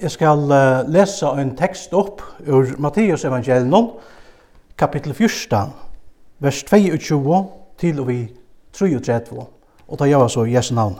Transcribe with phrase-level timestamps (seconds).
[0.00, 3.90] Jeg skal uh, lese en tekst opp ur Matteus evangelion,
[4.80, 5.74] kapittel 14,
[6.40, 7.40] vers 22
[7.76, 8.20] til og vi
[8.72, 9.44] 33,
[9.88, 10.94] og ta gjør så Jesu navn.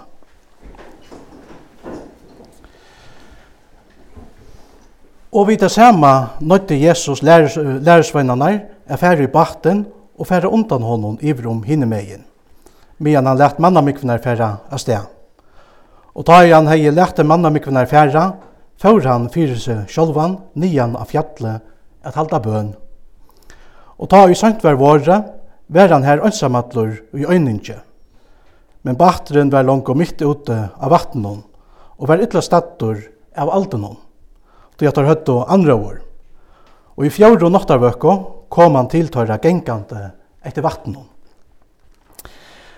[5.33, 8.51] Og vi det samme nødte Jesus læresvennerne
[8.87, 9.87] er ferdig i bakten
[10.19, 12.27] og ferdig undan honom iver om hinnemeien,
[12.99, 15.09] medan han lett mannamikvinnar ferdig av sted.
[16.15, 18.29] Og da han hei lett mannamikvinnar ferdig
[18.81, 21.61] før han fyrir seg sjálvan nian av fjallet
[22.07, 22.73] at halda bøn.
[24.01, 25.21] Og ta i sønt var våre,
[25.69, 27.77] var han her ønsamallur i øyninge.
[28.83, 31.43] Men bahteren var langt og mitt ute av vattnen,
[32.01, 33.03] og var ytla stattur
[33.37, 33.99] av aldenon,
[34.79, 35.97] då jeg tar høtt og andre år.
[36.97, 38.13] Og i fjord og nottarvøkko
[38.49, 40.11] kom han tiltøyra gengande
[40.43, 41.05] etter vattnen.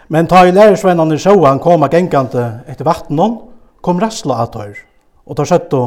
[0.09, 3.39] Men ta i lærersvennene sjåan koma gengande etter vattnen,
[3.81, 4.77] kom rasla atøyr,
[5.33, 5.81] og tar søttu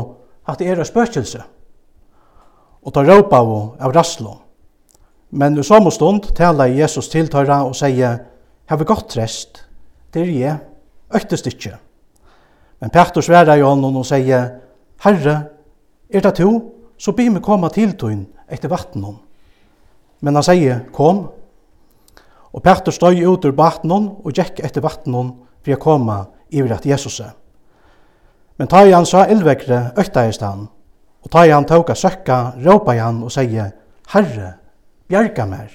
[0.50, 1.44] at det er et spøkelse.
[2.82, 4.40] Og tar råpa av rasslo.
[5.30, 8.24] Men i samme stund taler Jesus til tøyra og sier,
[8.66, 9.62] «Har vi godt rest,
[10.14, 10.58] Det er jeg,
[11.14, 11.78] øktest ikke.»
[12.80, 14.50] Men Petter sverar jo honom og sier,
[15.04, 15.44] «Herre,
[16.10, 19.16] er det to, så be meg komme til tøyn etter vattnet.»
[20.22, 21.28] Men han sier, «Kom.»
[22.54, 26.86] Og Petter støy ut ur vattnet og gikk etter vattnet for å komme i at
[26.86, 27.34] Jesus er.
[28.58, 30.68] Men ta i han sa illvekre øktaist han,
[31.26, 33.72] og ta i han tåka søkka, råpa i han og seie,
[34.14, 34.52] Herre,
[35.10, 35.72] bjerga mer.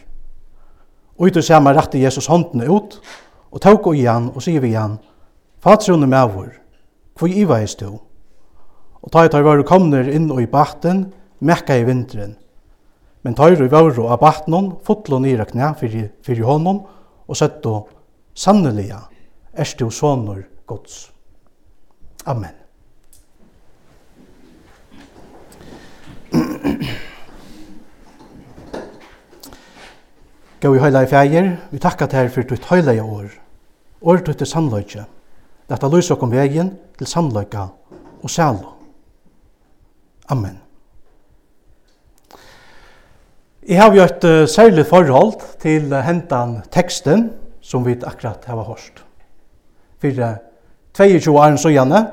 [1.18, 2.96] Og ut og se meg rette Jesus håndene ut,
[3.50, 4.98] og tåka i han og sier vi han,
[5.60, 6.54] Fatrone med vår,
[7.18, 7.98] hvor i eist du?
[9.00, 12.32] Og ta i tar var komner inn og i baten, mekka i vinteren.
[13.20, 16.80] Men ta i var og av baten, fotlo nira knæ fyrir, fyrir hånden,
[17.28, 17.82] og sett du,
[18.34, 18.88] sannelig,
[19.52, 21.10] erst du sonur gods.
[22.24, 22.59] Amen.
[30.60, 33.30] Gå i høyla i fægir, vi takka til for ditt høyla i år.
[34.02, 35.06] År ditt er sannløyke.
[35.70, 37.62] Lata lys okkom vegin til sannløyka
[38.20, 38.74] og sælo.
[40.28, 40.58] Amen.
[43.68, 47.30] Jeg har jo et uh, særlig forhold til uh, hentan teksten
[47.62, 49.04] som vi akkurat har hørt.
[50.00, 50.36] For uh,
[50.94, 52.06] 22 år så gjerne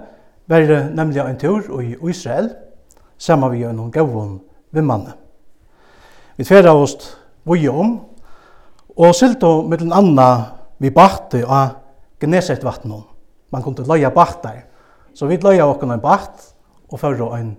[0.47, 2.51] var det nemlig en tur i Israel,
[3.17, 4.39] saman vi gjennom gavun
[4.71, 5.13] vi manne.
[6.37, 6.95] Vi tverra oss
[7.45, 7.97] vuje om,
[8.97, 10.29] og silto mittlen anna
[10.79, 11.75] vi bakte av
[12.21, 13.03] Gneset vattnet.
[13.53, 14.63] Man kunne leia bakter,
[15.13, 16.53] så vi leia okken en bakt
[16.89, 17.51] og førre en,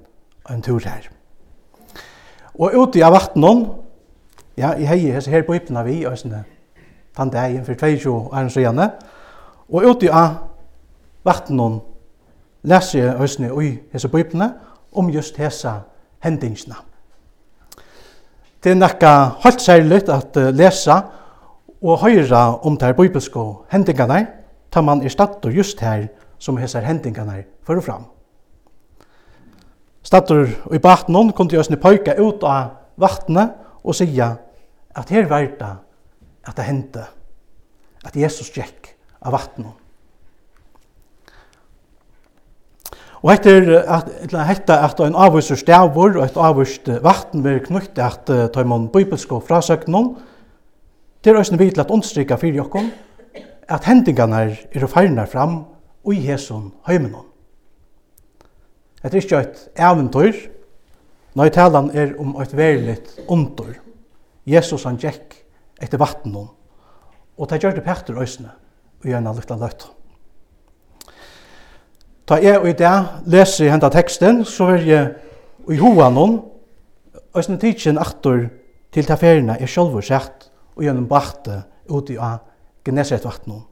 [0.50, 1.08] en tur her.
[2.58, 3.68] Og ute av vattnet,
[4.58, 6.42] ja, i hei hese her på ypna vi, og sånne,
[7.14, 8.88] tann dagen for 22 er en søgjane,
[9.70, 10.40] og ute av
[11.26, 11.84] vattnet,
[12.66, 14.50] leser jeg høysene i hese på ypna,
[14.92, 15.80] om just hesa
[16.24, 16.74] hendingsna.
[18.64, 21.00] Det er nekka helt særlig at lesa
[21.82, 23.40] og høyra om de bibelske
[23.70, 24.26] hendingene,
[24.70, 28.04] tar man i stator just her som hesar hendingene fyrir fram.
[30.02, 34.38] Stator i baten kunne til Øsne Pøyka ut av vattnet og sier
[34.96, 35.74] at her var det
[36.48, 37.04] at det hendte,
[38.04, 39.87] at Jesus gikk av vattnet.
[43.22, 44.10] Og etter at,
[44.46, 49.40] hetta at ein avvisur stavur og eit avvist vatn ver knutt at ta man bibelsko
[49.42, 50.12] frasøknon,
[51.24, 52.92] det er òsne vi til fyrir jokkom,
[53.68, 55.64] at hendingarna er færnar fram
[56.04, 57.26] og i hesun heimenon.
[59.04, 60.38] Et er ikkje eit eventyr,
[61.38, 63.74] nei talan er om eit veriligt undur.
[64.46, 65.36] Jesus han gikk
[65.82, 66.48] etter vatnen,
[67.38, 68.54] og det gjør det Petter òsne,
[69.02, 69.97] og gjerne lukta løtton.
[72.28, 75.04] Ta jeg og i dag leser jeg henta teksten, så vil jeg
[75.72, 76.42] i hoa noen,
[77.32, 78.42] og sånn tidsen aktor
[78.92, 82.42] til ta feriene er sjolvur sett og gjennom bakte uti av
[82.84, 83.62] Gneset vattnet.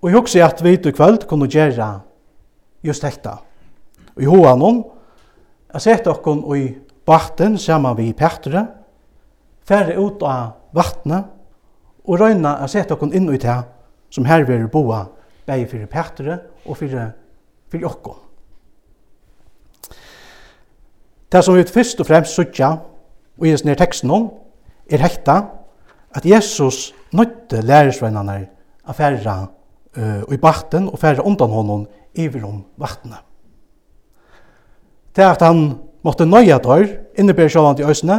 [0.00, 1.90] Og jeg husker at vi i kveld kunne gjøre
[2.84, 3.34] just dette.
[4.16, 4.82] Og i hoa noen,
[5.74, 6.64] jeg ser dere i
[7.04, 8.64] bakten sammen med Petre,
[9.64, 11.28] færre ut av vattnet,
[12.04, 13.58] og røyne jeg ser dere inn i det
[14.12, 15.04] som her vil boa
[15.46, 17.10] bæði fyrir Petre og fyrir,
[17.72, 18.14] fyrir okko.
[21.32, 22.70] Det som vi fyrst og fremst sutja
[23.34, 24.28] og gis ned teksten om,
[24.86, 25.40] er hekta
[26.14, 28.36] at Jesus nøytte lærersvennerne
[28.84, 29.36] a færra
[29.96, 33.18] uh, i bakten og færra undan honom iver om vattnet.
[35.16, 36.86] Det at han måtte nøya dør,
[37.18, 38.10] innebærer sjåan til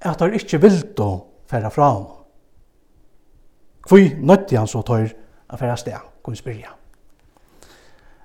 [0.00, 1.10] er at han ikkje vildt å
[1.50, 2.16] færra fra honom.
[3.88, 5.10] Hvor nøytte han så tør
[5.50, 6.09] a færra steg?
[6.22, 6.74] kunne spyrja.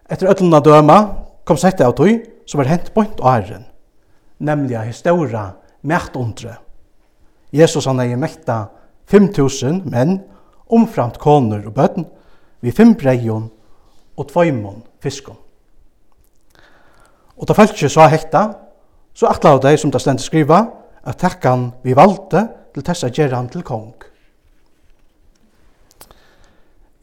[0.10, 1.00] Etter ötlunda døma
[1.46, 3.66] kom sett av tøy som var hent bort åren,
[4.38, 5.46] nemlig av historia
[5.82, 6.58] mætundre.
[7.56, 8.66] Jesus han er mekta
[9.12, 10.20] 5.000 menn,
[10.68, 12.06] omframt koner og bøtten,
[12.62, 13.50] vi fem breion
[14.18, 15.38] og tveimon fiskon.
[17.36, 18.48] Og da fæltje sa hekta,
[19.16, 20.64] så atla av dei som det stendt skriva,
[21.06, 23.94] at takkan vi valde til tessa gjerran til kong.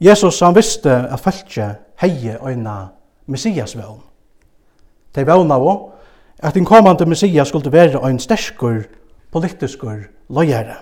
[0.03, 2.87] Jesus han visste at fæltje heie øyna
[3.25, 4.01] Messias vevn.
[5.15, 5.79] De vevna var
[6.39, 8.83] at den kommande Messias skulle være ein sterskur
[9.31, 9.97] politiskur
[10.29, 10.75] løyere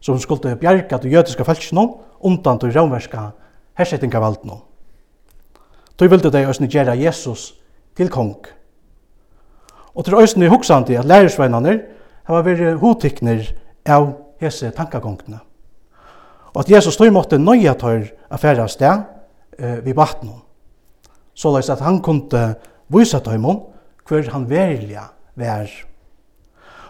[0.00, 3.30] som skulle bjerga til jødiska fæltjen undan til romverska
[3.78, 4.50] hersettingavalden.
[5.98, 7.54] Tog vilde de òsne gjera Jesus
[7.96, 8.36] til kong.
[9.94, 11.80] Og til òsne huksandi at lærersveinane
[12.24, 13.46] hava veri hotikner
[13.86, 15.38] av hese tankagongene.
[16.54, 19.02] Og at Jesus tog måtte nøye tør affæra sted
[19.58, 20.38] eh, vid vattnet.
[21.34, 22.54] Så løs at han kunne
[22.94, 23.64] vise tøymon
[24.06, 25.70] hver han velja vær.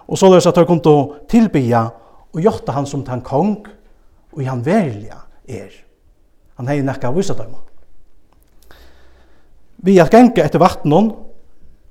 [0.05, 1.87] Og så løs at han kunne tilbya
[2.35, 3.65] og gjøre han som han kong
[4.35, 5.73] og han velja er.
[6.61, 7.63] Han hei nekka vise tøymon.
[9.85, 11.15] Vi at genka etter vattnet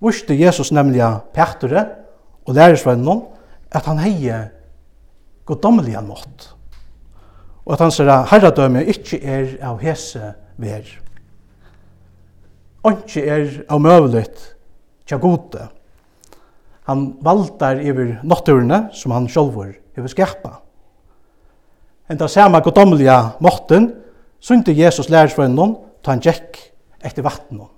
[0.04, 1.00] Vurste Jesus nemlig
[1.32, 1.86] Petre
[2.44, 3.22] og lærersvennen
[3.72, 4.34] at han hei
[5.48, 6.53] goddommelig mått
[7.66, 7.98] og at hans
[8.32, 10.84] herradømme ikkje er av hese ver.
[12.84, 14.42] Onkje er av møvlet
[15.08, 15.70] tja gode.
[16.90, 20.08] Han valdar iver notturene som han sjolvor iver
[22.10, 23.94] En da sama godomliga måtten
[24.44, 26.60] synte Jesus lærersvennon ta han tjekk
[27.04, 27.70] etter vattnet.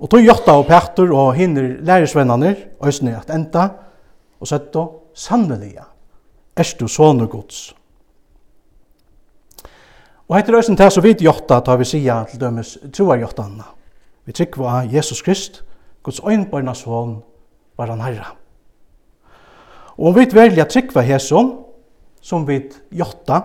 [0.00, 3.68] Og tog Jotta og Petur og hinner lærersvennene og at enda
[4.40, 5.84] og søtto sannelige.
[6.56, 7.74] Erstu sonur Guds.
[10.26, 13.64] Og hetta er til så so vit jotta tar vi sia til dømis trúar jottanna.
[14.26, 15.62] Vi tryggva Jesus Krist,
[16.02, 17.22] Guds øynbarna son,
[17.78, 18.32] var han Herra.
[19.98, 21.52] Og om vi velja tryggva Jesus,
[22.20, 22.58] som vi
[22.90, 23.40] jotta,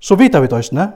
[0.00, 0.86] så vita vi døysene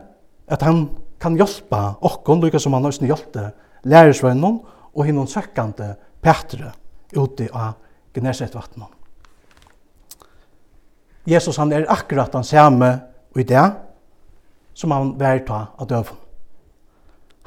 [0.49, 0.88] at han
[1.21, 3.50] kan hjelpa okkon, lukka som han døysene hjelpte
[3.85, 4.62] lærersvennon
[4.94, 6.73] og hinnon søkkande Petre
[7.17, 7.76] ute av
[8.15, 8.88] Gnesetvattnet.
[11.29, 12.91] Jesus han er akkurat han samme
[13.37, 13.69] i det,
[14.75, 16.19] som han vær ta av døven.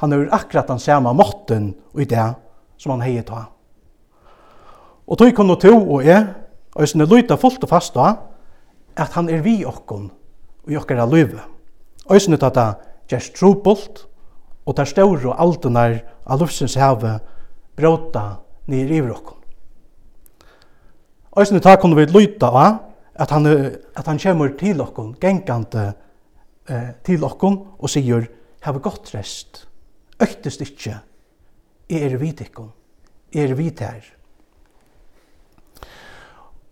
[0.01, 2.25] Han er akkurat den samme måten og i det
[2.81, 3.45] som han heier ta.
[5.07, 6.25] Og tog kunne to og jeg,
[6.75, 8.15] og jeg lytte fullt og fast da,
[8.97, 10.09] at han er vi okkon
[10.63, 11.41] og i okkara løyve.
[12.07, 12.67] Og jeg at det
[13.11, 14.07] gjerst trobult,
[14.65, 17.17] og der større aldenar av lufsens heve
[17.75, 18.39] bråta
[18.71, 19.39] nir i okkon.
[21.33, 22.79] Og jeg kunne vi lytte av
[23.15, 23.47] at han,
[23.95, 25.93] at han kommer til okkon gengante
[26.69, 28.27] eh, til okkon og sier,
[28.63, 29.67] heve godt rest,
[30.21, 30.97] øktest ikkje,
[31.89, 32.71] jeg er vid ikkon,
[33.33, 34.03] jeg er vid her.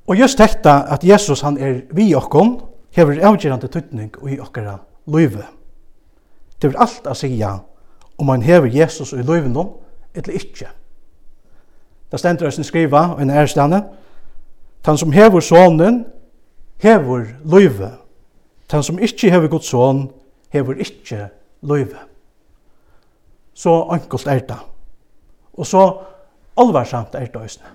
[0.08, 2.60] Og just dette at Jesus han er vi okkon,
[2.92, 4.78] hever avgjørende tøtning i okkara
[5.08, 5.46] løyve.
[6.62, 7.48] Det vil alt a sige
[8.18, 9.70] om man hever Jesus i løyven om,
[10.16, 10.68] eller ikkje.
[12.12, 13.84] Da stendur oss skriva, og en ærestane,
[14.86, 16.06] han som hever sonen,
[16.78, 17.92] hever løyve,
[18.72, 20.06] Den som ikkje hever god son,
[20.50, 21.28] hever ikkje
[21.62, 22.00] løyve.
[23.54, 24.60] Så enkelt er det.
[25.54, 25.84] Og så
[26.58, 27.68] alvarsamt er det òsne.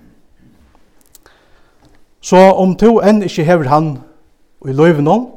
[2.21, 3.91] Så om to enn ikkje hever han
[4.65, 5.29] i løyve noen,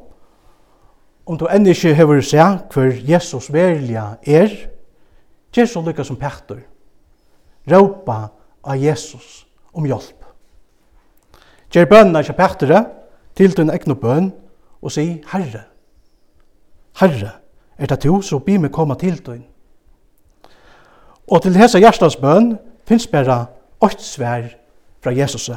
[1.28, 4.50] om du enn ikkje hever seg hver Jesus verliga er,
[5.54, 6.64] gjer så lykka som Petter.
[7.70, 8.30] Råpa
[8.64, 9.44] av Jesus
[9.76, 10.24] om hjelp.
[11.70, 12.74] Gjer bønna ikkje Petter
[13.38, 14.32] til din egnu bønn,
[14.82, 15.62] og si, Herre,
[17.00, 17.30] Herre,
[17.78, 19.44] er det du så bi meg komme til døgn?
[21.30, 22.56] Og til hese hjertens bøn
[22.88, 23.44] finnes bare
[23.80, 24.48] åkt svær
[25.00, 25.50] fra Jesus.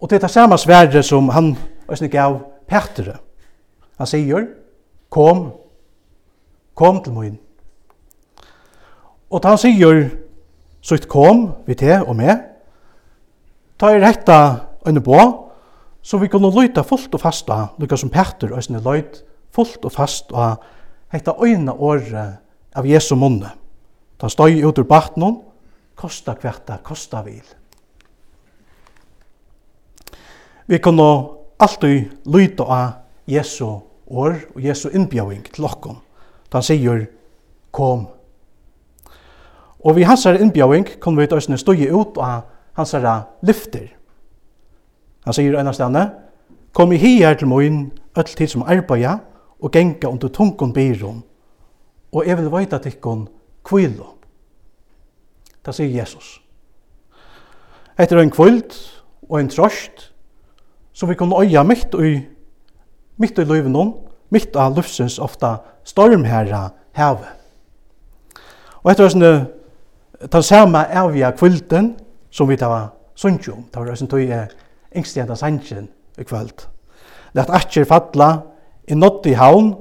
[0.00, 1.56] Og det er det samme svære som han
[1.90, 3.18] øsne gav Petre.
[3.98, 4.46] Han sier,
[5.10, 5.52] kom,
[6.74, 7.38] kom til min.
[9.30, 10.08] Og han sier,
[10.80, 12.38] så kom vi til og med,
[13.78, 14.38] ta i rekta
[14.86, 15.18] øyne på,
[16.02, 19.22] Så vi kunne løyta fullt og fast av, lukka som Petter og sinne løyt,
[19.54, 20.64] fullt og fast av
[21.12, 22.40] hekta øyna året
[22.74, 23.52] av Jesu munne.
[24.18, 25.40] Ta støy ut ur batnon,
[25.94, 27.44] kosta kvarta, kosta vil.
[30.66, 31.08] Vi kunne
[31.62, 32.90] alltid løyta av
[33.26, 33.66] Jesu
[34.06, 35.98] år og Jesu innbjøving til okkom.
[36.50, 37.06] Da han sier,
[37.70, 38.06] kom.
[39.82, 42.94] Og vi hans innbjøving kunne vi tøysene støye ut av hans
[43.42, 43.90] lyfter.
[45.24, 46.10] Han sier ennast henne,
[46.72, 47.84] kom i hier til moin,
[48.18, 49.18] öll tid som arbeida,
[49.62, 51.22] og genga under tungun byrum,
[52.12, 53.28] og jeg vil veita tikkun
[53.64, 54.16] kvilo.
[55.62, 56.40] Det sier Jesus.
[57.98, 58.74] Etter en kvöld
[59.28, 60.08] og en trost,
[60.92, 62.16] som vi kunne øya mitt i,
[63.16, 63.94] mitt i løyvenon,
[64.30, 67.30] mitt av lufsens ofta stormherra heve.
[68.82, 69.32] Og etter hessene,
[70.30, 71.94] ta samme avia kvulten,
[72.30, 74.24] som vi tar sunnkjum, ta var hessene tog
[74.96, 76.66] yngstjenta sangen i kvöld.
[77.34, 78.42] Lett atjer falla,
[78.88, 79.72] i nått i haun,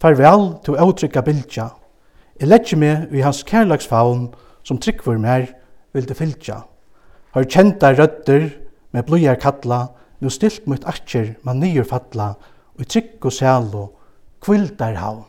[0.00, 1.70] farvel til åtrykka bildja.
[2.40, 4.30] Jeg letjer meg i hans kærlagsfaun,
[4.64, 5.46] som tryggvur mer
[5.94, 6.62] vil det fylltja.
[7.32, 8.50] Har kjenta rødder,
[8.92, 9.86] med blodjar kalla,
[10.20, 12.34] nu stilt mot atjer man nyer falla,
[12.76, 13.86] og i trygg og sælo,
[14.40, 15.24] kvildar haun.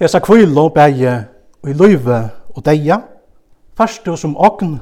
[0.00, 1.24] Hesa kvilo bægje
[1.62, 2.20] og i løyve
[2.56, 3.02] og deia,
[3.76, 4.78] fast du som ogn,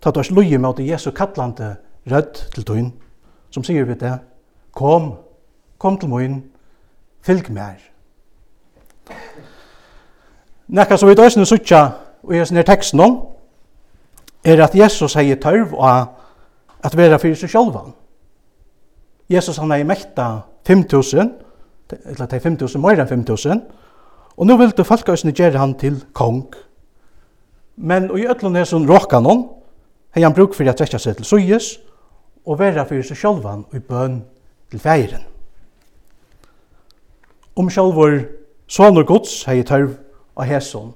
[0.00, 1.76] Ta du ikke løye med Jesu kallande
[2.10, 2.90] rødt til tøyn,
[3.50, 4.18] som sier vi det,
[4.72, 5.12] kom,
[5.78, 6.42] kom til møyen,
[7.22, 7.80] fylg mer.
[10.68, 11.82] Nekka som vi døysene suttja
[12.22, 13.18] og i denne teksten om,
[14.44, 16.14] er at Jesus hei tørv og
[16.84, 17.92] at vera fyrir seg sjálvan.
[19.28, 20.28] Jesus han hei mekta
[20.68, 21.30] 5.000,
[22.04, 23.60] eller til 5.000, mer enn 5.000,
[24.38, 26.46] og nå vil du falka hans gjøre han til kong.
[27.76, 29.46] Men og i ötlun er sånn råkan hon,
[30.14, 31.72] hei han bruk fyrir at trekja seg til sujes
[32.48, 34.22] og vera fyrir seg sjálvan og i bøn
[34.70, 35.24] til feiren.
[37.58, 38.20] Om sjálvor
[38.70, 39.96] sonur gods hei tørv
[40.38, 40.92] av hesson,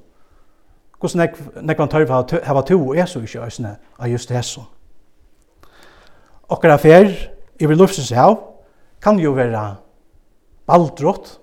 [1.02, 2.12] hos nek, nekvan tørv
[2.46, 4.68] hava to og esu ikkje æsne av just hesson.
[6.52, 7.08] Okkara affær,
[7.58, 8.36] i vil lufsins hav,
[9.02, 9.80] kan jo vera
[10.68, 11.38] baldrott,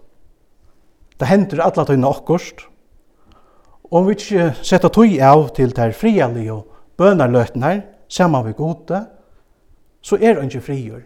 [1.19, 2.63] det hender alla tøyna okkurst,
[3.89, 8.99] og om vi ikkje setta tøy av til ter frialig og bønarløtnar, saman vi gode,
[10.01, 11.03] så er han ikke frigjør.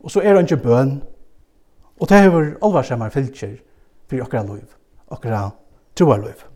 [0.00, 0.94] Og så er han ikke bøn.
[2.00, 3.58] Og det hever alvarsamar fylkjer
[4.08, 4.68] for okra liv,
[5.12, 5.50] okra
[5.96, 6.46] troarliv.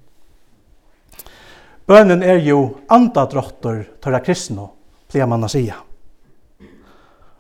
[1.85, 4.71] Bønnen er jo andadrottor tørra kristne,
[5.13, 5.77] pleier man å sige.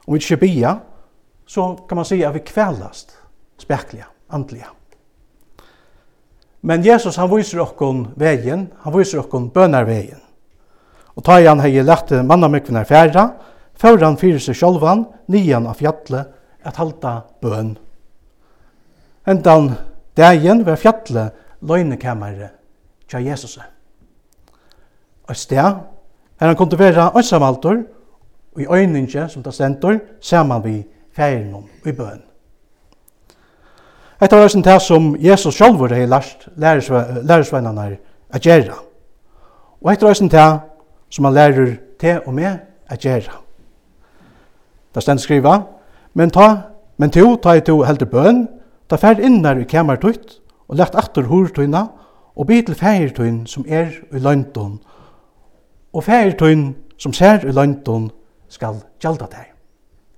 [0.04, 0.74] Om vi ikke bia,
[1.46, 3.16] så kan man säga at vi kvelast
[3.56, 4.68] spekliga, andliga.
[6.60, 10.23] Men Jesus han viser okkon vegin, han viser okkon bønarvegin.
[11.14, 13.28] Og ta i han hei lett mannamikvinar færa,
[13.78, 16.30] før han fyrir seg sjolvan, nian av fjallet,
[16.64, 17.74] at halda bøn.
[19.28, 19.74] Endan
[20.16, 22.54] dagen var fjallet løgnekammeret
[23.08, 23.58] tja Jesus.
[25.28, 25.80] Og sted,
[26.40, 27.82] her han kunne være ønsamaltor,
[28.54, 30.84] og i øyninge, som det stentor, saman vi
[31.16, 32.22] færen om i bøn.
[34.22, 37.96] Etter var det som Jesus sjolvor hei lært er
[38.30, 38.76] at gjerra.
[39.82, 40.73] Og etter var det
[41.14, 42.58] som han lærer te og med
[42.90, 43.36] at gjøre.
[44.94, 45.60] Da stend skriva,
[46.14, 46.48] men ta,
[46.98, 48.46] men to, ta i to heldur bøn,
[48.90, 51.86] ta ferd innar i kamer tøyt, og lagt atter hortøyna,
[52.34, 54.80] og by til feirtøyn som er i løyntun,
[55.94, 58.08] og feirtøyn som ser i løyntun
[58.50, 59.52] skal gjelda deg,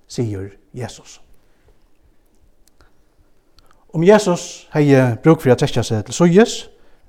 [0.08, 1.18] sier Jesus.
[3.92, 4.88] Om Jesus hei
[5.24, 6.56] bruk for å trekja seg til søyes,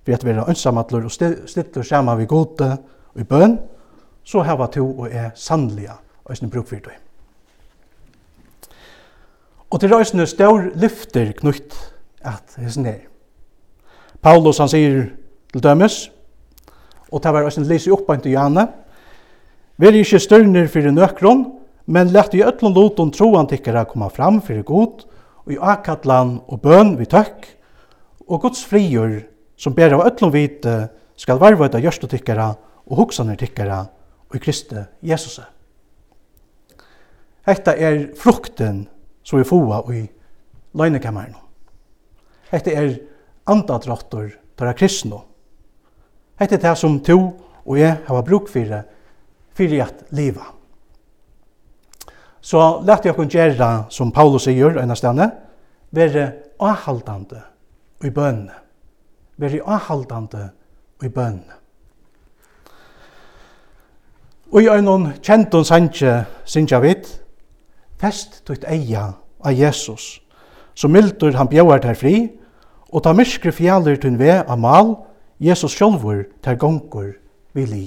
[0.04, 3.58] for at være ønsamatler og stiller sammen vi gode og i bøn,
[4.28, 6.96] så hava to og er sannliga øysene bruk for det.
[9.72, 11.76] Og til røysene stør lyfter knutt
[12.28, 13.06] at hessen er.
[14.22, 15.08] Paulus han sier
[15.54, 16.10] til dømes,
[17.12, 18.68] og det var øysene lise opp til Janne,
[19.78, 21.44] Vi er ikke størner for nøkron,
[21.86, 25.04] men lett i øtlån loton troan tikkara komme fram for god,
[25.46, 27.46] og i akatlan og bøn vi tøkk,
[28.28, 29.20] og Guds frigjør
[29.56, 30.74] som ber av øtlån vite
[31.16, 32.48] skal varva etter gjørstotikkara
[32.90, 33.84] og hoksaner tikkara
[34.30, 35.40] og i Kristi Jesus.
[37.48, 38.88] Hetta er frukten
[39.24, 40.04] som vi fåa i
[40.78, 41.36] løgnekammeren.
[42.52, 42.98] Hetta er
[43.48, 45.22] andadrottor tara kristno.
[46.40, 47.20] Hetta er det som to
[47.68, 48.84] og jeg har bruk for
[49.58, 50.54] fyrir at liva.
[52.42, 55.28] Så lett jeg kunne gjøre, som Paulus sier, enn av stedet,
[55.92, 56.28] være
[56.64, 57.42] avhaldande
[58.08, 58.54] i bønne.
[59.42, 60.46] Være avhaldande
[61.04, 61.57] i bønne.
[64.58, 67.06] Og i øynun kjentun sanje sinja vit,
[68.02, 69.04] fest tutt eia
[69.46, 70.16] av Jesus,
[70.74, 72.32] så mildur han bjauar ter fri,
[72.90, 74.96] og ta myskre fjallir tunn ve av mal,
[75.38, 77.12] Jesus sjolvur ter gongur
[77.54, 77.84] vi li.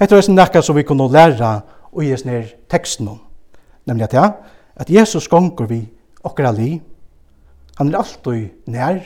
[0.00, 1.52] Etter er nekka som vi kunne læra
[1.92, 3.20] og gjes ner teksten om,
[3.84, 4.26] nemlig at ja,
[4.74, 5.82] at Jesus gongur vi
[6.24, 6.78] okra li,
[7.76, 9.04] han er alltid nær,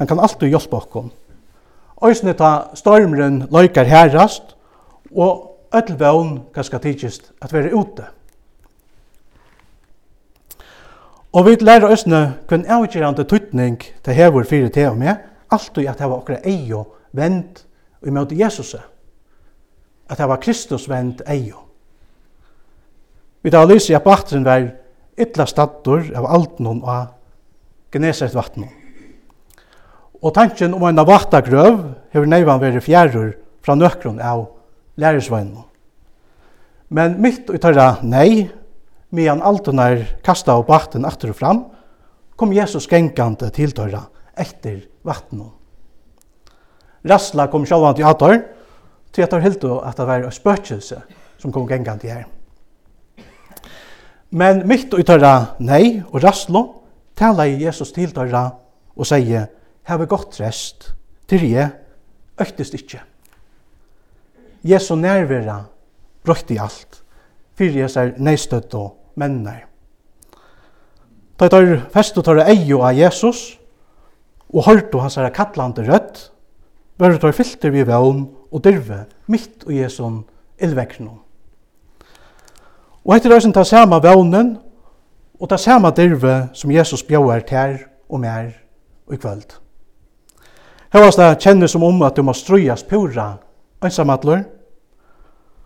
[0.00, 1.12] han kan alltid hjelpa okkom,
[2.04, 4.56] Øysene ta stormren løykar herrast,
[5.16, 8.04] og öll vøvn kanskje tidsist at være ute.
[11.32, 15.16] Og vi lærer Øysene hvem avgjørende tøytning til hever fire til og med,
[15.50, 17.64] alt i at var okra eio vend
[18.00, 18.74] og imøte Jesus.
[20.08, 21.56] At heva Kristus vend eio.
[23.42, 24.68] Vi tar lyse i at bakteren var
[25.18, 27.12] ytla stattor av alt noen av
[27.92, 28.85] Gneset vattnet.
[30.22, 31.80] Og tanken om en vattagrøv
[32.14, 34.46] hever neivan vært fjerrur fra nøkron av
[35.00, 35.64] lærersveinen.
[36.88, 38.46] Men mitt og tørra nei,
[39.10, 41.64] medan altunar kasta av batten atter og fram,
[42.36, 44.04] kom Jesus genkante til tørra
[44.36, 45.50] etter vattnet.
[47.06, 48.38] Rassla kom sjálvan til ator,
[49.14, 50.98] til at han hildu at det var spøkelse
[51.40, 52.26] som kom genkante her.
[54.30, 56.64] Men mitt og tørra nei og rasslo,
[57.16, 58.48] tala Jesus til tørra
[58.96, 59.46] og sier,
[59.86, 60.92] heve godt rest,
[61.28, 61.70] til jeg
[62.40, 63.00] øktist ikkje.
[64.66, 65.60] Jesu nærvera
[66.26, 67.02] brøkti alt,
[67.54, 69.66] fyrir jeg ser neistøtt og mennar.
[71.38, 73.58] Da tar festu tar eio av Jesus,
[74.50, 76.30] og hørtu hans er kallande rødt,
[76.98, 80.06] verður tar filter vi vevn og dyrve mitt og Jesu
[80.62, 81.20] illveknum.
[83.06, 84.56] Og etter røysen ta sama vevnen
[85.38, 88.50] og ta sama dyrve som Jesus bjauer ter og mer
[89.06, 89.65] og i kvöld.
[90.94, 93.32] Hevast det kjenner som om at du må strøyas pura
[93.84, 94.44] ønsamadler,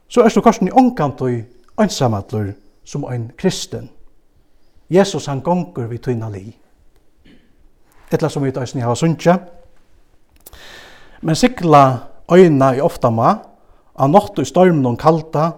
[0.09, 2.53] så er du korsen i omkant og ønsamadler
[2.85, 3.91] som en kristen.
[4.91, 6.49] Jesus han gonger vi tøyna li.
[8.11, 9.37] Etla som vi tøysen i hava sunnja.
[11.23, 11.83] Men sikla
[12.33, 13.37] øyna i ofta ma,
[13.95, 15.51] a nott i stormen og kalta,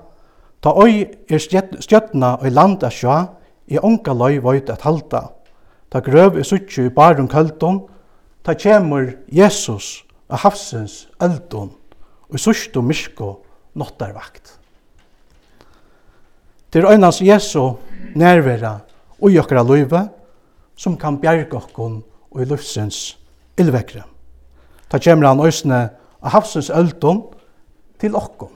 [0.63, 3.23] ta øy er stjøtna og landa sjå,
[3.73, 5.23] i onka løy vøyt at halta.
[5.89, 7.81] Ta grøv i suttju i barum kølton,
[8.43, 11.71] ta kjemur Jesus av havsens eldon
[12.29, 13.31] og i sørst og mysko
[13.79, 14.59] nottarvakt.
[16.73, 17.77] Det er øynans Jesu
[18.17, 18.79] nærvera
[19.21, 20.07] og i okra løyve
[20.77, 22.01] som kan bjerga okkon
[22.33, 23.19] og i løfsens
[23.61, 24.07] ildvekre.
[24.89, 25.83] Ta kjemur han øysne
[26.23, 27.23] av havsens eldon
[28.01, 28.51] til okkon.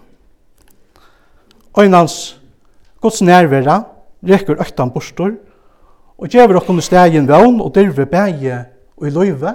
[1.77, 2.39] Øynans
[3.01, 3.83] gods nærvera
[4.25, 5.37] rekur øktan bostor
[6.17, 8.65] og gjevur okkon i stegin vevn og dyrve bæge
[8.97, 9.53] og i løyve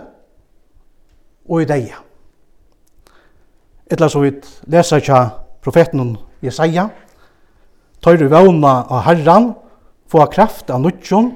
[1.50, 1.92] og i deg.
[3.92, 5.22] Etla så vidt lesa kja
[5.62, 6.88] profeten Jesaja,
[8.02, 9.52] tøyru vevna av herran,
[10.10, 11.32] få kraft av nudjon,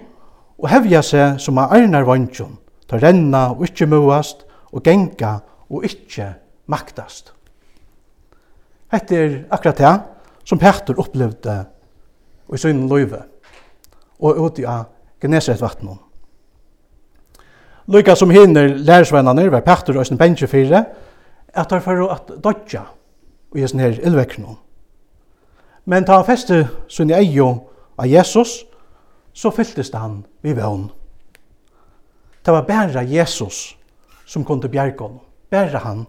[0.58, 2.56] og hevja seg som av ærnar vantjon,
[2.90, 5.38] ta renna og ikkje muast, og genga
[5.70, 6.32] og ikkje
[6.72, 7.32] maktast.
[8.92, 9.94] Hette er akkurat det
[10.46, 11.56] som Petter opplevde
[12.54, 13.24] i sin løyve,
[14.20, 14.92] og ut av
[15.22, 16.00] Genesaret vattnet.
[17.88, 20.86] Lika som hinner lærersvennerne, var Petter og sin bensje fire,
[21.54, 22.82] at de får at dodja
[23.52, 24.56] og gjør sånne her ildvekkene.
[25.86, 27.50] Men ta han feste sin eio
[27.98, 28.64] av Jesus,
[29.34, 30.90] så fylltes han vi vevn.
[32.46, 33.78] Det var bare Jesus
[34.26, 35.20] som kom til bjergånd.
[35.52, 36.06] Bare han.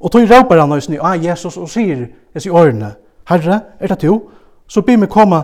[0.00, 2.94] Og tog råper han høysene av Jesus og sier i årene,
[3.28, 4.30] Herre, er det to?
[4.66, 5.42] Så byr meg komme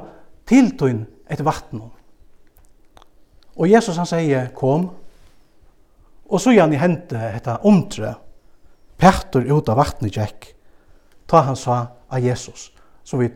[0.49, 1.91] til tog et vattnet.
[3.59, 4.89] Og Jesus han sier, kom,
[6.29, 8.15] Og så gjerne hente dette omtre,
[8.99, 10.49] Petter ut av vattnet gikk,
[11.31, 11.77] ta han sa
[12.11, 12.73] av Jesus,
[13.07, 13.29] som vi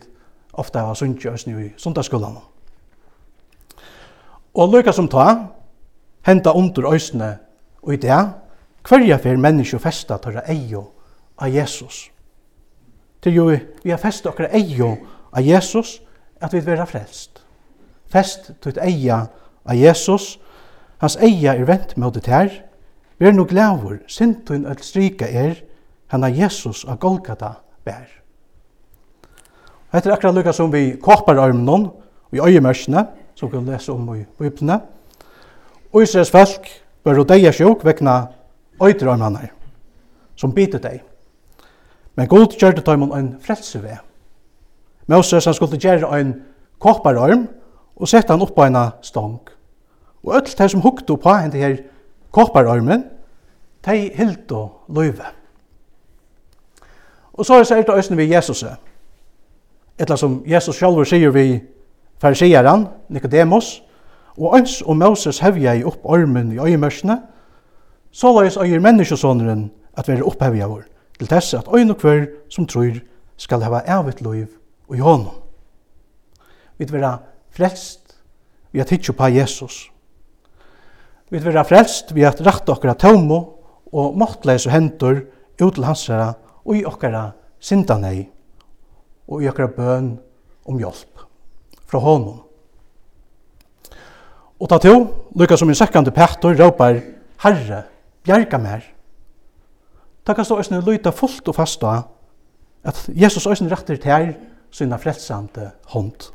[0.58, 2.34] ofte har sunnkje oss nu i sundagsskolen.
[4.58, 5.26] Og lykka som ta,
[6.26, 7.36] henta under øysene,
[7.82, 8.18] og i det,
[8.88, 10.82] hverja fer menneske festa tørre eio
[11.38, 12.08] av Jesus.
[13.22, 14.96] Til jo vi har festa okra eio
[15.30, 16.00] av Jesus,
[16.42, 17.38] at vi vera frelst.
[18.10, 19.22] Fest tutt eia
[19.62, 20.40] av Jesus,
[20.98, 22.50] hans eia er vent med det her,
[23.22, 25.60] Vær nu glævur, sintun öll strika er,
[26.10, 27.52] hana Jesus av Golgata
[27.84, 28.08] bær.
[29.92, 33.04] Hetta er akkurat lukka som vi koppar armnon, og i øyemørsene,
[33.34, 34.80] som vi kan lese om i Bibelene,
[35.92, 36.66] og Israels folk
[37.04, 38.16] var og deia sjuk vekna
[38.82, 39.52] øyterarmene,
[40.34, 41.04] som biter deg.
[42.16, 44.00] Men god kjørte tøymon en frelsevei.
[45.06, 46.34] Moses han skulle gjøre en
[46.82, 47.46] koppararm
[47.96, 49.38] og sette han opp på en stong.
[50.26, 51.76] Og öll det som hukte på henne her
[52.32, 53.11] koppararmen,
[53.84, 55.24] de hilt og løyve.
[57.32, 58.64] Og så er det det øyne vi Jesus.
[59.98, 61.60] Etla som Jesus selv sier vi
[62.20, 63.82] fariseren, Nikodemus,
[64.38, 67.20] og øns og Moses hevja i opp armen i øyemørsene,
[68.12, 70.82] så løys øyer menneskesåneren at være opphevja vår,
[71.18, 73.00] til tess at øyn og hver som tror
[73.36, 74.48] skal heva evigt løyv
[74.88, 75.32] og i hånden.
[76.78, 77.18] Vi vera
[77.50, 78.16] frelst
[78.72, 79.90] vi at hitjo på Jesus.
[81.30, 83.61] Vi vera frelst vi at rakt okkara tomo
[83.92, 85.20] og måttleis og hendur
[85.60, 86.32] ut til hans herra
[86.64, 87.30] og i okkara
[87.62, 88.24] sindanei
[89.28, 90.14] og i okkara bøn
[90.68, 91.26] om hjelp
[91.86, 92.40] fra honom.
[94.62, 97.00] Og ta til, lukka som en sekkande Petter, råpar,
[97.42, 97.82] Herre,
[98.22, 98.84] bjerga mer.
[100.22, 101.96] Ta kan stå òsne luta fullt og fasta
[102.86, 104.30] at Jesus òsne rettir til
[104.70, 106.28] sinna frelsande hånd.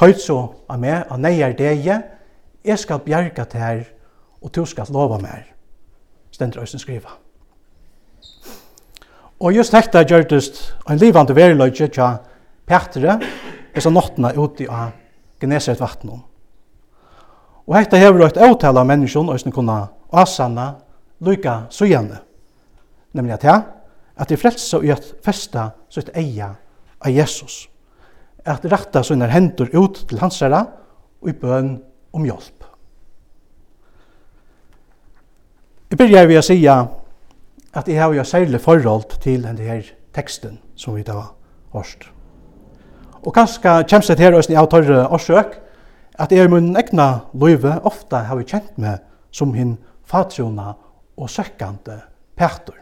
[0.00, 1.84] Høyt så av meg, av neier deg,
[2.64, 3.84] jeg skal bjerga til
[4.46, 5.42] og du skal lova mer.
[6.30, 7.16] Stendur Øystein skriva.
[9.40, 12.12] Og just hekta gjørtust en livande veriløyke tja
[12.66, 13.18] Petre,
[13.74, 14.94] dessa nottena uti av
[15.42, 16.22] gneset vattnum.
[17.66, 20.76] Og hekta hever eit avtala av menneskjon, Øystein kunna asanna,
[21.20, 22.22] lyka sujane,
[23.16, 23.60] Nemlig at ja,
[24.16, 26.50] at de frelsa i at festa sitt eia
[27.00, 27.64] av Jesus.
[28.44, 30.66] At ratta sine hendur ut til hans herra
[31.22, 31.78] og i bøn
[32.12, 32.55] om hjelp.
[35.90, 40.58] Jeg begynner ved å si at jeg har jo særlig forhold til denne her teksten
[40.74, 41.20] som vi da
[41.74, 42.08] hørst.
[43.22, 45.54] Og kanskje kommer det her og jeg tar årsøk
[46.18, 48.98] at jeg i min egna løyve ofte har vi kjent med
[49.30, 50.72] som hinn fatrona
[51.16, 52.00] og søkkande
[52.36, 52.74] Peter.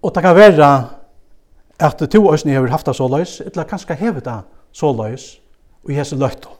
[0.00, 0.70] Og det kan være
[1.80, 4.40] at to øsne har haft det så løys, eller kanskje hevet det
[4.72, 5.40] så løys,
[5.84, 6.56] og Jesus løyto.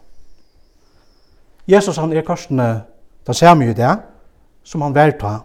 [1.68, 2.82] Jesus han er korsene
[3.26, 3.92] Det ser vi jo det,
[4.64, 5.40] som han vær ta.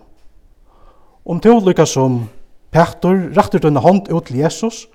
[1.26, 2.24] Om to lykka som
[2.72, 4.86] Petor rakter denne hånd ut til Jesus,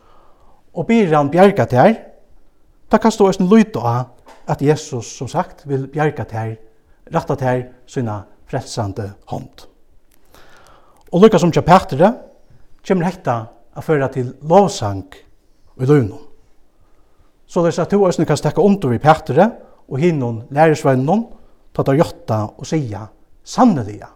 [0.74, 1.94] og byr han bjerga til her,
[2.90, 4.10] da kan stå en lyd av
[4.50, 6.56] at Jesus, som sagt, vil bjerga til her,
[7.14, 9.66] rakta til her sina frelsande hånd.
[11.10, 12.12] Og lykka som til Petor,
[12.86, 13.38] kommer hekta
[13.76, 15.06] a føra til lovsang
[15.80, 16.26] i løgnon.
[17.50, 19.50] Så det er at to æsne kan stekka under i Petre
[19.88, 21.26] og hinnon lærersvennon
[21.72, 23.06] ta ta jotta og sia
[23.44, 24.10] sanneliga,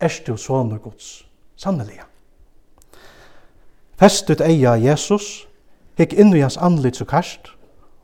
[0.00, 1.24] erst du sonur Guds,
[1.56, 2.06] sanneliga.
[3.96, 5.46] festut eia Jesus,
[5.96, 7.52] hikk inn i hans anlits og kast,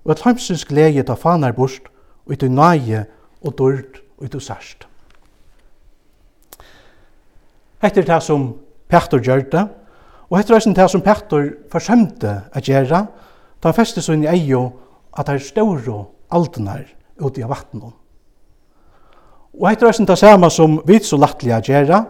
[0.04, 1.90] og at heimsins glede ta fanar bort,
[2.24, 3.04] og ut i nage
[3.42, 4.86] og dord og ut i sørst.
[7.82, 8.52] Hette er det som
[8.90, 9.66] Petter gjør det,
[10.30, 13.06] og hettir er det som Petter forsømte å gjøre,
[13.60, 14.62] da han festet seg inn i eio
[15.10, 16.84] at det er større aldenar
[17.18, 17.92] ute i vattnet.
[19.58, 22.04] Og hetta er det samme som vi så lattliga gjera,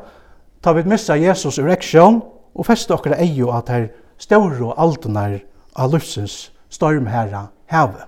[0.60, 2.20] ta vi missa Jesus ur eksjon
[2.54, 3.88] og festa okkara eio at her
[4.20, 5.38] ståre og aldenar
[5.74, 8.04] av lufsens stormherra heve.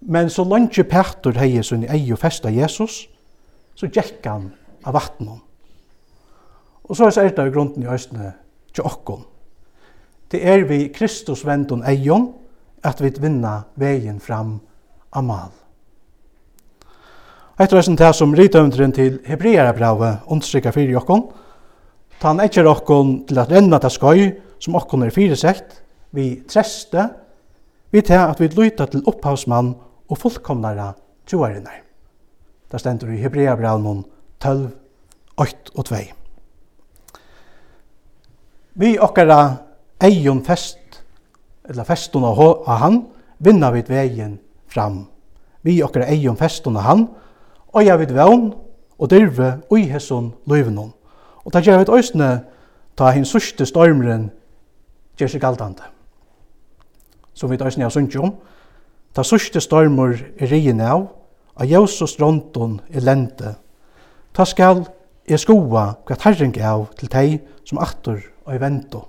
[0.00, 3.08] Men så langt Petur heie sin eio festa Jesus,
[3.74, 4.52] så gikk han
[4.86, 5.42] av vattnet.
[6.88, 8.32] Og så er det i grunden i østene
[8.72, 9.26] til okkon.
[10.30, 12.30] Det er vi Kristus vendun eion
[12.84, 14.60] at vi vinna vegin fram
[15.12, 15.57] amal.
[17.58, 21.24] Etter er det som ritaundren til Hebrearabravet understrykker fyrir jokkon,
[22.22, 24.28] han etter okkon til at renna ta skøy,
[24.62, 25.80] som okkon er fyrisekt,
[26.14, 27.08] vi treste,
[27.90, 29.72] vi til at vi lyta til opphavsmann
[30.06, 30.92] og fullkomnare
[31.26, 31.82] tjoarinnar.
[32.70, 34.06] Det stendur i Hebrearabravet
[34.38, 34.64] 12,
[35.36, 36.02] 8 og 2.
[38.78, 39.42] Vi okkara
[40.06, 41.02] eion fest,
[41.66, 43.06] eller festun av han,
[43.38, 44.38] vinna vid vegin
[44.70, 45.08] fram.
[45.66, 47.08] Vi okkara eion festun av han,
[47.72, 48.52] og jeg vet vevn
[48.98, 50.92] og dyrve og i hesson løyvenon.
[51.44, 52.30] Og det gjør vi et øysene
[52.98, 54.28] ta hinn sørste stormren
[55.18, 55.86] gjør seg galdande.
[57.34, 58.34] Som vi øysene har sundt om,
[59.14, 61.08] ta sørste stormer er rien av,
[61.58, 63.54] av jævs og stronton er lente.
[64.34, 64.84] Ta skal
[65.28, 69.04] er skoa hva tarring av til teg som aktor og i vento.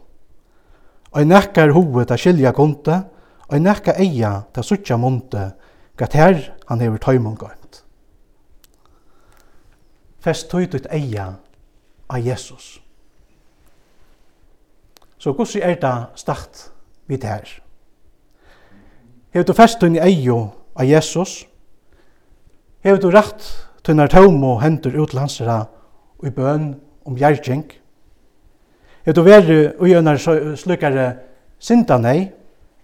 [1.13, 3.01] Og i nekkar hoved ta skilja konte,
[3.49, 5.51] og i nekkar eia ta sørtja monte,
[5.97, 7.58] hva her han hever tøymongar.
[10.19, 11.31] Fest tøyt ut eia
[12.09, 12.79] av Jesus.
[15.19, 16.69] Så gos er det start
[17.07, 17.47] vid her.
[19.33, 20.39] Hever du fest tøyt eia
[20.75, 21.45] av Jesus,
[22.83, 23.51] hever du rett
[23.83, 25.61] tøynar tøym og hendur utlandsera
[26.19, 26.73] og i bøn
[27.07, 27.67] om gjergjeng,
[29.09, 30.19] Er du veri ugjønnar
[30.59, 31.05] slukare
[31.57, 32.29] synda nei,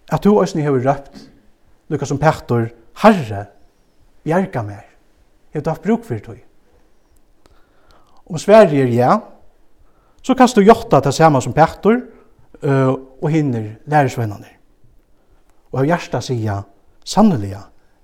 [0.10, 1.20] at du òsni hefur røpt,
[1.92, 2.70] lukka som Petor,
[3.04, 3.44] Herre,
[4.26, 4.86] bjerga mer.
[5.54, 6.40] Er du haft bruk fyrir tog?
[8.26, 9.18] Om Sverige er ja,
[10.22, 12.00] så kan du gjøre det samme som Petter
[12.64, 14.50] uh, og hinner læresvennene.
[15.72, 16.64] Og av hjertet sier,
[17.06, 17.54] sannelig,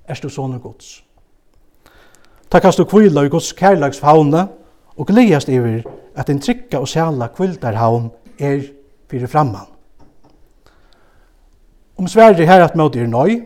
[0.06, 1.00] er du sånne gods.
[2.52, 4.48] Ta kan du kvila i gods kærlagsfavne
[4.98, 8.68] og gledast iver at en trykka og sjala kvildarhavn er
[9.10, 9.70] fyrir framman.
[11.98, 13.40] Om Sverige her at møte er nøy,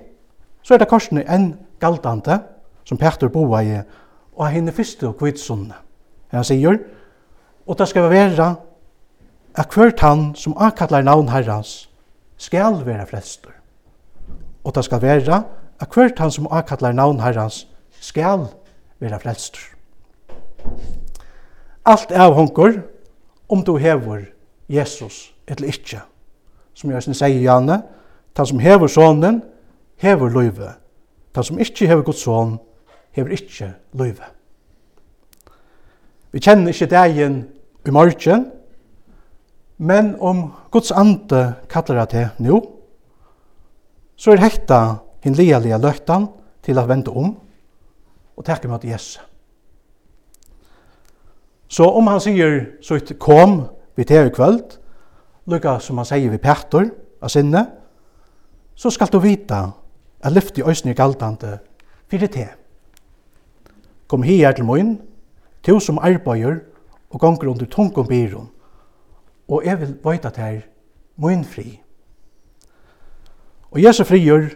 [0.63, 2.39] så er det korsene enn galdante
[2.83, 3.77] som Petter boa i
[4.35, 5.84] og henne fyrste og kvitsunne
[6.35, 6.79] han sier,
[7.65, 8.55] og det skal være
[9.55, 11.89] at hvert han som akkallar navn herrans
[12.37, 13.53] skal være frelstur.
[14.63, 15.43] Og det skal være
[15.79, 17.67] at hvert han som akkallar navn herrans
[17.99, 18.47] skal
[18.99, 19.75] være frelstur.
[21.85, 22.81] Alt er honkur
[23.49, 24.25] om du hever
[24.69, 26.01] Jesus eller ikkje.
[26.73, 27.81] Som jeg sier i Janne,
[28.35, 29.43] han som hever sonen,
[30.01, 30.73] hever løyve.
[31.35, 32.57] Han som ikkje hever Guds son,
[33.11, 34.34] hever ikkje løyve.
[36.35, 37.35] Vi kjenner ikke dagen
[37.87, 38.49] i morgen,
[39.79, 42.57] men om Guds ande kallar det til nå,
[44.19, 44.79] så er hekta
[45.23, 46.27] hin lealige løgtan
[46.67, 47.31] til å vende om
[48.35, 49.21] og takke mot Jesus.
[51.71, 53.61] Så om han sier så ut kom
[53.95, 54.75] vi til i kvöld,
[55.47, 56.91] lukka som han sier vi Petter
[57.23, 57.63] av sinne,
[58.75, 59.69] så skal du vita
[60.19, 61.61] at lyfti òsne øysnig galdande
[62.11, 62.49] fyrir te.
[64.11, 64.97] Kom hier til moin,
[65.65, 66.61] to som arbeider
[67.09, 68.49] og gonger under tungum byrån,
[69.47, 70.61] og jeg vil veita til
[71.17, 71.81] min fri.
[73.71, 74.49] Og Jesu frigjør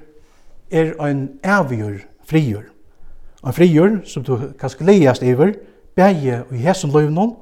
[0.72, 2.64] er ein avgjør frigjør.
[3.44, 5.54] Ein frigjør som du kan skleiast iver,
[5.96, 7.36] bæge og i hesson løvnån,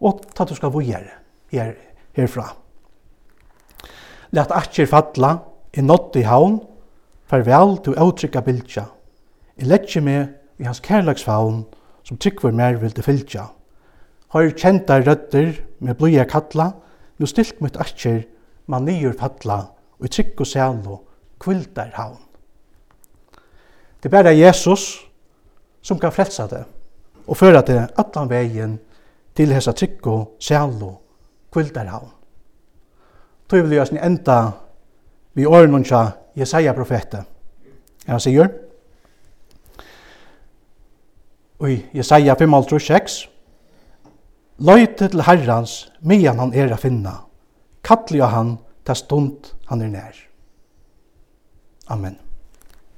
[0.00, 1.16] og ta du skal vågjere
[1.52, 1.72] her,
[2.12, 2.52] herfra.
[4.30, 5.38] Læt atjer fatla,
[5.76, 6.60] i nått i haun,
[7.28, 8.84] farvel til å utrykka bildja.
[9.56, 11.64] I letje med i hans kærlagsfaun,
[12.04, 13.46] som tryggver mer vil det fylltja.
[14.28, 16.72] Har kjenta rødder med blodja kalla,
[17.18, 18.22] nu stilt mitt atjer
[18.66, 19.58] man nyur falla,
[19.98, 20.98] og i trygg og sælo,
[21.40, 22.18] kvildar haun.
[24.02, 25.06] Det er bare Jesus
[25.82, 26.64] som kan frelsa det,
[27.26, 28.78] og føra det allan vegin
[29.36, 30.92] til hessa trygg og sælo,
[31.52, 32.14] kvildar haun.
[33.48, 34.50] Tøy vil jeg enda
[35.34, 37.24] vi åren unnsja Jesaja profetet.
[38.06, 38.48] Han sier,
[41.66, 43.28] i Jesaja 5:6.
[44.58, 47.24] Løyte til Herrans, mian han er a finna.
[47.82, 50.16] Kattelig av han, ta stund han er nær.
[51.88, 52.18] Amen.